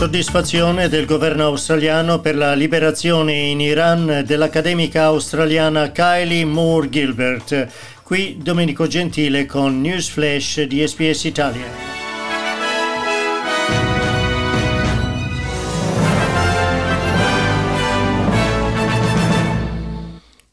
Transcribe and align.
Soddisfazione 0.00 0.88
del 0.88 1.04
governo 1.04 1.44
australiano 1.44 2.20
per 2.20 2.34
la 2.34 2.54
liberazione 2.54 3.34
in 3.34 3.60
Iran 3.60 4.22
dell'accademica 4.24 5.04
australiana 5.04 5.92
Kylie 5.92 6.46
Moore 6.46 6.88
Gilbert. 6.88 7.68
Qui 8.02 8.38
Domenico 8.40 8.86
Gentile 8.86 9.44
con 9.44 9.78
News 9.82 10.08
Flash 10.08 10.62
di 10.62 10.88
SPS 10.88 11.24
Italia. 11.24 11.99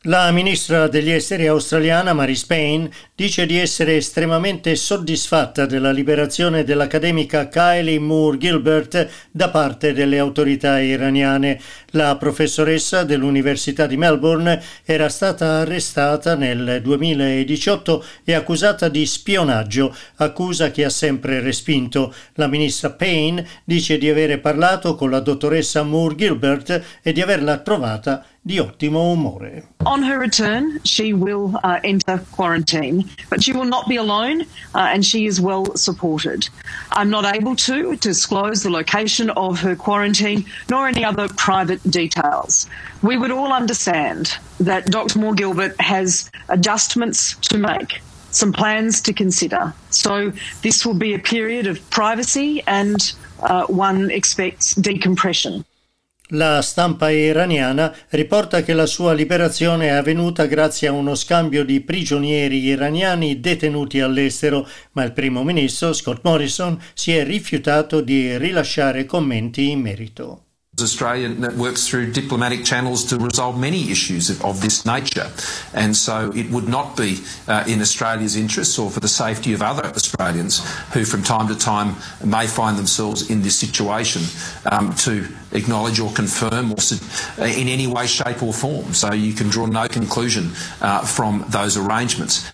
La 0.07 0.31
ministra 0.31 0.87
degli 0.87 1.11
esteri 1.11 1.47
australiana 1.47 2.13
Marie 2.13 2.41
Payne 2.47 2.89
dice 3.13 3.45
di 3.45 3.57
essere 3.57 3.97
estremamente 3.97 4.73
soddisfatta 4.77 5.65
della 5.65 5.91
liberazione 5.91 6.63
dell'accademica 6.63 7.49
Kylie 7.49 7.99
Moore 7.99 8.37
Gilbert 8.37 9.09
da 9.29 9.49
parte 9.49 9.91
delle 9.91 10.17
autorità 10.17 10.79
iraniane. 10.79 11.59
La 11.87 12.15
professoressa 12.15 13.03
dell'Università 13.03 13.85
di 13.85 13.97
Melbourne 13.97 14.63
era 14.85 15.09
stata 15.09 15.57
arrestata 15.57 16.35
nel 16.35 16.79
2018 16.81 18.05
e 18.23 18.33
accusata 18.33 18.87
di 18.87 19.05
spionaggio, 19.05 19.93
accusa 20.17 20.71
che 20.71 20.85
ha 20.85 20.89
sempre 20.89 21.41
respinto. 21.41 22.15
La 22.35 22.47
ministra 22.47 22.91
Payne 22.91 23.45
dice 23.65 23.97
di 23.97 24.09
avere 24.09 24.37
parlato 24.37 24.95
con 24.95 25.09
la 25.09 25.19
dottoressa 25.19 25.83
Moore 25.83 26.15
Gilbert 26.15 26.81
e 27.01 27.11
di 27.11 27.21
averla 27.21 27.57
trovata 27.57 28.23
di 28.47 28.59
ottimo 28.59 29.13
umore. 29.13 29.63
On 29.85 30.01
her 30.01 30.17
return, 30.17 30.79
she 30.83 31.13
will 31.13 31.59
uh, 31.63 31.79
enter 31.83 32.19
quarantine, 32.31 33.09
but 33.29 33.43
she 33.43 33.51
will 33.51 33.65
not 33.65 33.87
be 33.87 33.97
alone 33.97 34.41
uh, 34.73 34.93
and 34.93 35.05
she 35.05 35.25
is 35.25 35.39
well 35.41 35.75
supported. 35.75 36.47
I'm 36.91 37.09
not 37.09 37.25
able 37.35 37.55
to 37.67 37.95
disclose 37.97 38.63
the 38.63 38.69
location 38.69 39.29
of 39.31 39.59
her 39.59 39.75
quarantine 39.75 40.45
nor 40.69 40.87
any 40.87 41.03
other 41.03 41.27
private 41.27 41.83
details. 41.91 42.67
We 43.01 43.17
would 43.17 43.31
all 43.31 43.51
understand 43.51 44.33
that 44.61 44.85
Dr. 44.87 45.19
Moore 45.19 45.35
Gilbert 45.35 45.79
has 45.81 46.31
adjustments 46.49 47.35
to 47.49 47.57
make 47.57 48.01
some 48.31 48.53
plans 48.53 49.01
to 49.01 49.13
consider. 49.13 49.73
So 49.89 50.31
this 50.61 50.85
will 50.85 50.93
be 50.93 51.13
a 51.13 51.19
period 51.19 51.67
of 51.67 51.87
privacy 51.89 52.63
and 52.67 53.13
uh, 53.41 53.65
one 53.65 54.09
expects 54.11 54.73
decompression. 54.75 55.65
La 56.31 56.61
stampa 56.61 57.09
iraniana 57.09 57.95
riporta 58.09 58.61
che 58.61 58.73
la 58.73 58.85
sua 58.85 59.13
liberazione 59.13 59.87
è 59.87 59.91
avvenuta 59.91 60.45
grazie 60.45 60.89
a 60.89 60.91
uno 60.91 61.15
scambio 61.15 61.63
di 61.63 61.79
prigionieri 61.79 62.65
iraniani 62.65 63.39
detenuti 63.39 64.01
all'estero, 64.01 64.67
ma 64.91 65.03
il 65.03 65.13
primo 65.13 65.41
ministro 65.45 65.93
Scott 65.93 66.19
Morrison 66.23 66.77
si 66.93 67.13
è 67.13 67.23
rifiutato 67.23 68.01
di 68.01 68.37
rilasciare 68.37 69.05
commenti 69.05 69.69
in 69.69 69.79
merito. 69.79 70.46
Australia 70.79 71.51
works 71.57 71.87
through 71.87 72.11
diplomatic 72.11 72.63
channels 72.63 73.03
to 73.05 73.17
resolve 73.17 73.59
many 73.59 73.89
issues 73.89 74.29
of, 74.29 74.45
of 74.45 74.61
this 74.61 74.85
nature, 74.85 75.31
and 75.73 75.95
so 75.95 76.31
it 76.35 76.49
would 76.51 76.67
not 76.67 76.95
be 76.95 77.19
uh, 77.47 77.63
in 77.67 77.81
Australia's 77.81 78.35
interests 78.35 78.77
or 78.77 78.91
for 78.91 78.99
the 78.99 79.07
safety 79.07 79.53
of 79.53 79.61
other 79.61 79.85
Australians 79.85 80.59
who, 80.93 81.03
from 81.03 81.23
time 81.23 81.47
to 81.47 81.55
time, 81.55 81.95
may 82.23 82.45
find 82.45 82.77
themselves 82.77 83.29
in 83.29 83.41
this 83.41 83.59
situation 83.59 84.21
um, 84.71 84.93
to 84.95 85.27
acknowledge 85.51 85.99
or 85.99 86.11
confirm 86.11 86.71
or 86.71 86.77
uh, 87.39 87.45
in 87.45 87.67
any 87.67 87.87
way, 87.87 88.05
shape, 88.05 88.43
or 88.43 88.53
form. 88.53 88.93
So 88.93 89.13
you 89.13 89.33
can 89.33 89.49
draw 89.49 89.65
no 89.65 89.87
conclusion 89.87 90.51
uh, 90.81 91.01
from 91.01 91.45
those 91.49 91.75
arrangements. 91.77 92.51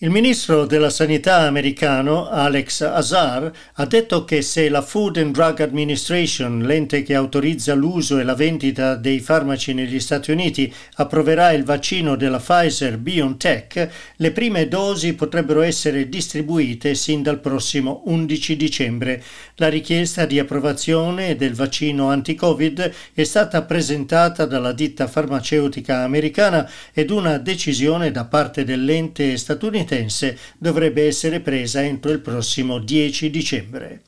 Il 0.00 0.10
ministro 0.10 0.66
della 0.66 0.90
Sanità 0.90 1.46
americano 1.46 2.28
Alex 2.28 2.82
Azar 2.82 3.50
ha 3.76 3.86
detto 3.86 4.26
che 4.26 4.42
se 4.42 4.68
la 4.68 4.82
Food 4.82 5.16
and 5.16 5.32
Drug 5.32 5.62
Administration, 5.62 6.60
l'ente 6.60 7.02
che 7.02 7.14
autorizza 7.14 7.72
l'uso 7.72 8.18
e 8.18 8.22
la 8.22 8.34
vendita 8.34 8.94
dei 8.96 9.20
farmaci 9.20 9.72
negli 9.72 9.98
Stati 9.98 10.32
Uniti, 10.32 10.70
approverà 10.96 11.52
il 11.52 11.64
vaccino 11.64 12.14
della 12.14 12.36
Pfizer 12.40 12.98
BioNTech, 12.98 13.88
le 14.16 14.32
prime 14.32 14.68
dosi 14.68 15.14
potrebbero 15.14 15.62
essere 15.62 16.10
distribuite 16.10 16.94
sin 16.94 17.22
dal 17.22 17.40
prossimo 17.40 18.02
11 18.04 18.54
dicembre. 18.54 19.22
La 19.54 19.70
richiesta 19.70 20.26
di 20.26 20.38
approvazione 20.38 21.36
del 21.36 21.54
vaccino 21.54 22.10
anti-Covid 22.10 22.92
è 23.14 23.24
stata 23.24 23.62
presentata 23.62 24.44
dalla 24.44 24.72
ditta 24.72 25.06
farmaceutica 25.06 26.02
americana 26.02 26.70
ed 26.92 27.08
una 27.08 27.38
decisione 27.38 28.10
da 28.10 28.26
parte 28.26 28.62
dell'ente 28.62 29.38
statunitense 29.38 29.84
statunitense 29.86 30.36
dovrebbe 30.58 31.06
essere 31.06 31.40
presa 31.40 31.82
entro 31.82 32.10
il 32.10 32.20
prossimo 32.20 32.78
10 32.78 33.30
dicembre. 33.30 34.02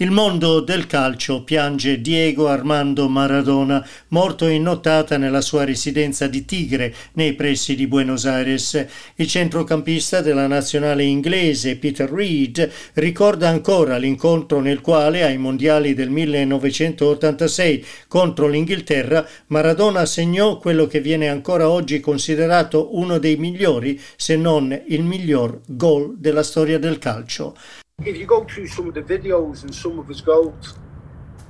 Il 0.00 0.12
mondo 0.12 0.60
del 0.60 0.86
calcio 0.86 1.42
piange 1.42 2.00
Diego 2.00 2.46
Armando 2.46 3.08
Maradona, 3.08 3.84
morto 4.10 4.46
in 4.46 4.62
nottata 4.62 5.16
nella 5.16 5.40
sua 5.40 5.64
residenza 5.64 6.28
di 6.28 6.44
Tigre, 6.44 6.94
nei 7.14 7.32
pressi 7.32 7.74
di 7.74 7.88
Buenos 7.88 8.24
Aires. 8.24 8.86
Il 9.16 9.26
centrocampista 9.26 10.20
della 10.20 10.46
nazionale 10.46 11.02
inglese 11.02 11.78
Peter 11.78 12.08
Reed 12.08 12.70
ricorda 12.92 13.48
ancora 13.48 13.96
l'incontro 13.96 14.60
nel 14.60 14.80
quale 14.82 15.24
ai 15.24 15.36
mondiali 15.36 15.94
del 15.94 16.10
1986 16.10 17.84
contro 18.06 18.46
l'Inghilterra 18.46 19.26
Maradona 19.48 20.06
segnò 20.06 20.58
quello 20.58 20.86
che 20.86 21.00
viene 21.00 21.28
ancora 21.28 21.68
oggi 21.68 21.98
considerato 21.98 22.96
uno 22.96 23.18
dei 23.18 23.34
migliori, 23.34 24.00
se 24.14 24.36
non 24.36 24.80
il 24.86 25.02
miglior 25.02 25.58
gol 25.66 26.14
della 26.16 26.44
storia 26.44 26.78
del 26.78 26.98
calcio. 27.00 27.56
If 28.04 28.16
you 28.16 28.26
go 28.26 28.44
through 28.44 28.68
some 28.68 28.88
of 28.88 28.94
the 28.94 29.02
videos 29.02 29.62
and 29.62 29.74
some 29.74 29.98
of 29.98 30.06
his 30.06 30.20
goals, 30.20 30.74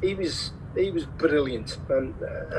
he 0.01 0.15
was 0.15 0.53
he 0.75 0.91
was 0.91 1.05
brilliant, 1.05 1.79
and 1.89 2.15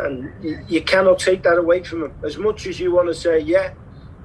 and 0.05 0.31
you, 0.43 0.59
you 0.67 0.81
cannot 0.81 1.19
take 1.19 1.41
that 1.43 1.57
away 1.57 1.83
from 1.83 2.03
him. 2.03 2.13
As 2.23 2.37
much 2.37 2.67
as 2.67 2.79
you 2.79 2.91
want 2.91 3.07
to 3.07 3.13
say, 3.13 3.39
yeah, 3.39 3.73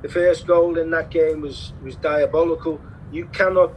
the 0.02 0.08
first 0.08 0.46
goal 0.46 0.78
in 0.78 0.90
that 0.90 1.10
game 1.10 1.40
was 1.40 1.72
was 1.82 1.96
diabolical, 1.96 2.78
you 3.10 3.26
cannot 3.32 3.72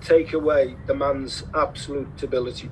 take 0.00 0.34
away 0.34 0.76
the 0.86 0.94
man's 0.94 1.44
absolute 1.54 2.22
ability. 2.22 2.70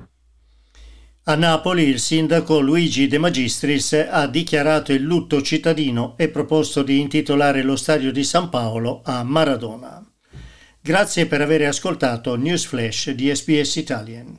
A 1.25 1.37
Napoli 1.37 1.85
il 1.85 2.01
sindaco 2.01 2.59
Luigi 2.59 3.07
De 3.07 3.17
Magistris 3.17 3.93
ha 3.93 4.27
dichiarato 4.27 4.93
il 4.93 5.03
lutto 5.03 5.41
cittadino 5.41 6.15
e 6.19 6.29
proposto 6.29 6.83
di 6.83 6.99
intitolare 6.99 7.63
lo 7.63 7.77
stadio 7.77 8.11
di 8.11 8.25
San 8.25 8.49
Paolo 8.49 9.03
a 9.05 9.23
Maradona. 9.23 10.12
Grazie 10.85 11.27
per 11.27 11.41
aver 11.41 11.63
ascoltato 11.69 12.35
News 12.35 12.65
Flash 12.65 13.11
di 13.11 13.33
SBS 13.33 13.77
Italian. 13.77 14.37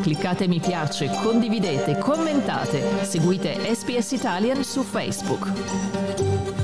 Cliccate 0.00 0.48
mi 0.48 0.58
piace, 0.58 1.10
condividete, 1.22 1.98
commentate, 1.98 3.04
seguite 3.04 3.74
SBS 3.74 4.12
Italian 4.12 4.64
su 4.64 4.82
Facebook. 4.82 6.61